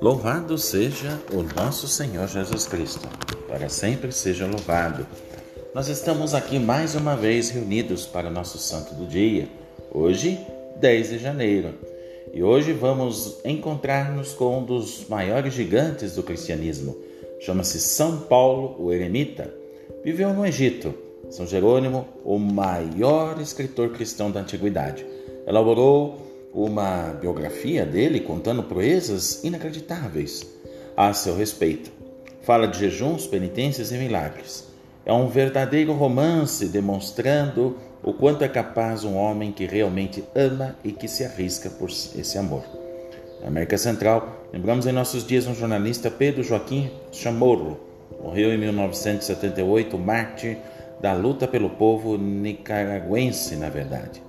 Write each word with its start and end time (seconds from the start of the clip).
Louvado 0.00 0.56
seja 0.56 1.20
o 1.32 1.42
nosso 1.42 1.88
Senhor 1.88 2.26
Jesus 2.28 2.66
Cristo, 2.66 3.08
para 3.48 3.68
sempre 3.68 4.12
seja 4.12 4.46
louvado. 4.46 5.06
Nós 5.74 5.88
estamos 5.88 6.34
aqui 6.34 6.58
mais 6.58 6.94
uma 6.94 7.16
vez 7.16 7.50
reunidos 7.50 8.06
para 8.06 8.28
o 8.28 8.32
nosso 8.32 8.58
santo 8.58 8.94
do 8.94 9.06
dia, 9.06 9.48
hoje, 9.92 10.38
10 10.76 11.10
de 11.10 11.18
janeiro. 11.18 11.74
E 12.32 12.42
hoje 12.42 12.72
vamos 12.72 13.40
encontrar-nos 13.44 14.32
com 14.32 14.58
um 14.58 14.64
dos 14.64 15.06
maiores 15.08 15.54
gigantes 15.54 16.14
do 16.14 16.22
cristianismo. 16.22 16.96
Chama-se 17.40 17.80
São 17.80 18.20
Paulo, 18.20 18.76
o 18.78 18.92
eremita. 18.92 19.52
Viveu 20.04 20.32
no 20.32 20.46
Egito. 20.46 21.07
São 21.30 21.46
Jerônimo, 21.46 22.06
o 22.24 22.38
maior 22.38 23.40
escritor 23.40 23.90
cristão 23.90 24.30
da 24.30 24.40
antiguidade. 24.40 25.04
Elaborou 25.46 26.18
uma 26.54 27.14
biografia 27.20 27.84
dele 27.84 28.20
contando 28.20 28.62
proezas 28.62 29.44
inacreditáveis 29.44 30.46
a 30.96 31.12
seu 31.12 31.36
respeito. 31.36 31.90
Fala 32.42 32.66
de 32.66 32.78
jejuns, 32.78 33.26
penitências 33.26 33.92
e 33.92 33.98
milagres. 33.98 34.66
É 35.04 35.12
um 35.12 35.28
verdadeiro 35.28 35.92
romance 35.92 36.66
demonstrando 36.66 37.76
o 38.02 38.12
quanto 38.12 38.42
é 38.42 38.48
capaz 38.48 39.04
um 39.04 39.16
homem 39.16 39.52
que 39.52 39.66
realmente 39.66 40.24
ama 40.34 40.76
e 40.82 40.92
que 40.92 41.08
se 41.08 41.24
arrisca 41.24 41.68
por 41.68 41.90
esse 41.90 42.38
amor. 42.38 42.62
Na 43.40 43.48
América 43.48 43.76
Central, 43.76 44.46
lembramos 44.52 44.86
em 44.86 44.92
nossos 44.92 45.26
dias 45.26 45.46
um 45.46 45.54
jornalista 45.54 46.10
Pedro 46.10 46.42
Joaquim 46.42 46.90
Chamorro, 47.12 47.78
morreu 48.22 48.52
em 48.52 48.58
1978, 48.58 49.96
mártir 49.98 50.58
da 51.00 51.12
luta 51.12 51.46
pelo 51.46 51.70
povo 51.70 52.16
nicaragüense, 52.16 53.56
na 53.56 53.68
verdade. 53.68 54.22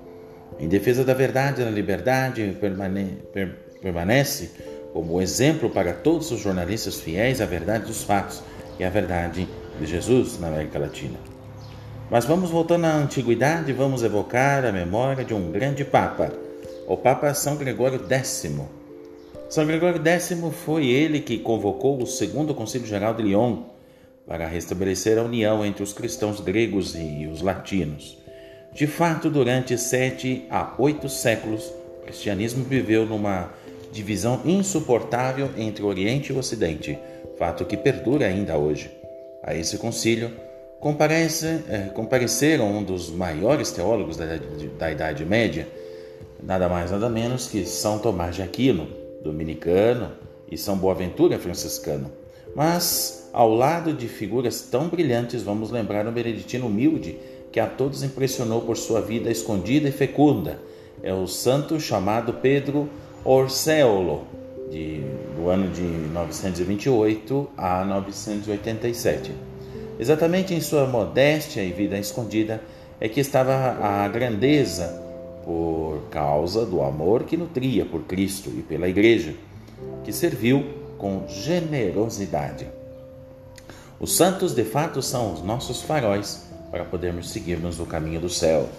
Em 0.60 0.68
defesa 0.68 1.04
da 1.04 1.14
verdade 1.14 1.62
e 1.62 1.66
da 1.66 1.72
liberdade, 1.72 2.58
permane 2.60 3.18
per 3.34 3.70
permanece 3.82 4.52
como 4.94 5.22
exemplo 5.22 5.70
para 5.70 5.94
todos 5.94 6.32
os 6.32 6.42
jornalistas 6.42 7.00
fiéis 7.00 7.40
à 7.40 7.46
verdade 7.46 7.86
dos 7.86 8.04
fatos 8.04 8.44
e 8.78 8.84
à 8.84 8.90
verdade 8.90 9.48
de 9.80 9.86
Jesus 9.86 10.38
na 10.40 10.48
América 10.48 10.78
Latina. 10.78 11.18
Mas 12.10 12.26
vamos 12.26 12.50
voltando 12.50 12.86
à 12.86 12.94
antiguidade, 12.96 13.72
vamos 13.72 14.04
evocar 14.04 14.66
a 14.66 14.72
memória 14.72 15.24
de 15.24 15.34
um 15.34 15.52
grande 15.52 15.86
Papa, 15.86 16.34
o 16.88 16.98
Papa 16.98 17.34
São 17.34 17.56
Gregório 17.56 18.04
X. 18.10 18.52
São 19.48 19.66
Gregório 19.66 20.02
X 20.04 20.34
foi 20.66 20.88
ele 20.88 21.20
que 21.22 21.38
convocou 21.38 22.02
o 22.02 22.08
Segundo 22.08 22.54
Concílio 22.54 22.88
Geral 22.88 23.14
de 23.14 23.24
Lyon 23.24 23.64
para 24.30 24.46
restabelecer 24.46 25.18
a 25.18 25.24
união 25.24 25.66
entre 25.66 25.82
os 25.82 25.92
cristãos 25.92 26.40
gregos 26.40 26.94
e 26.96 27.26
os 27.26 27.42
latinos. 27.42 28.16
De 28.72 28.86
fato, 28.86 29.28
durante 29.28 29.76
sete 29.76 30.46
a 30.52 30.76
oito 30.78 31.10
séculos, 31.10 31.66
o 31.98 32.04
cristianismo 32.04 32.64
viveu 32.64 33.08
numa 33.08 33.52
divisão 33.92 34.40
insuportável 34.46 35.50
entre 35.58 35.84
o 35.84 35.88
Oriente 35.88 36.32
e 36.32 36.36
o 36.36 36.38
Ocidente, 36.38 36.96
fato 37.40 37.66
que 37.66 37.76
perdura 37.76 38.28
ainda 38.28 38.56
hoje. 38.56 38.92
A 39.42 39.56
esse 39.56 39.80
concílio 39.80 40.32
comparece, 40.80 41.64
é, 41.68 41.90
compareceram 41.92 42.72
um 42.72 42.84
dos 42.84 43.10
maiores 43.10 43.72
teólogos 43.72 44.16
da, 44.16 44.26
da 44.78 44.92
Idade 44.92 45.26
Média, 45.26 45.68
nada 46.40 46.70
mais 46.70 46.92
nada 46.92 47.10
menos 47.10 47.48
que 47.48 47.66
São 47.66 47.98
Tomás 47.98 48.36
de 48.36 48.44
Aquino, 48.44 48.88
dominicano, 49.24 50.12
e 50.52 50.56
São 50.56 50.78
Boaventura, 50.78 51.40
franciscano. 51.40 52.12
Mas, 52.60 53.30
ao 53.32 53.56
lado 53.56 53.94
de 53.94 54.10
figuras 54.10 54.68
tão 54.70 54.90
brilhantes, 54.90 55.44
vamos 55.44 55.72
lembrar 55.72 56.06
o 56.06 56.12
beneditino 56.12 56.68
humilde 56.68 57.18
que 57.54 57.58
a 57.58 57.66
todos 57.66 58.04
impressionou 58.04 58.60
por 58.64 58.76
sua 58.76 59.00
vida 59.00 59.32
escondida 59.32 59.88
e 59.88 59.94
fecunda. 59.94 60.60
É 61.02 61.14
o 61.14 61.26
santo 61.26 61.80
chamado 61.80 62.34
Pedro 62.34 62.90
Orseolo, 63.24 64.28
de, 64.70 65.02
do 65.38 65.48
ano 65.48 65.70
de 65.70 65.84
928 65.84 67.50
a 67.56 67.86
987. 67.86 69.32
Exatamente 69.98 70.54
em 70.54 70.60
sua 70.60 70.86
modéstia 70.86 71.64
e 71.64 71.72
vida 71.72 71.98
escondida 71.98 72.62
é 73.00 73.08
que 73.08 73.22
estava 73.22 73.54
a 73.82 74.06
grandeza 74.10 75.02
por 75.46 76.02
causa 76.12 76.66
do 76.66 76.82
amor 76.82 77.24
que 77.24 77.38
nutria 77.38 77.86
por 77.86 78.02
Cristo 78.02 78.50
e 78.50 78.62
pela 78.62 78.90
Igreja, 78.90 79.34
que 80.04 80.12
serviu 80.12 80.79
com 81.00 81.28
generosidade. 81.28 82.68
Os 84.00 84.16
santos, 84.16 84.54
de 84.54 84.64
fato, 84.64 85.02
são 85.02 85.34
os 85.34 85.42
nossos 85.42 85.82
faróis 85.82 86.44
para 86.70 86.86
podermos 86.86 87.32
seguirmos 87.32 87.80
no 87.80 87.88
caminho 87.88 88.22
do 88.22 88.30
céu. 88.30 88.70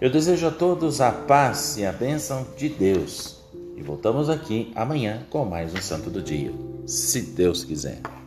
Eu 0.00 0.10
desejo 0.10 0.46
a 0.46 0.50
todos 0.50 1.00
a 1.00 1.10
paz 1.10 1.76
e 1.78 1.86
a 1.86 1.92
bênção 1.92 2.46
de 2.56 2.68
Deus. 2.68 3.40
E 3.76 3.82
voltamos 3.82 4.28
aqui 4.28 4.70
amanhã 4.74 5.26
com 5.30 5.44
mais 5.44 5.72
um 5.72 5.80
Santo 5.80 6.10
do 6.10 6.20
Dia, 6.20 6.52
se 6.86 7.22
Deus 7.22 7.64
quiser. 7.64 8.19